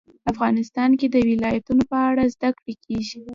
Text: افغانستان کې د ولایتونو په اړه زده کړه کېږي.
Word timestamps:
افغانستان 0.31 0.89
کې 0.99 1.07
د 1.09 1.15
ولایتونو 1.29 1.83
په 1.91 1.97
اړه 2.09 2.23
زده 2.35 2.49
کړه 2.57 2.73
کېږي. 2.85 3.21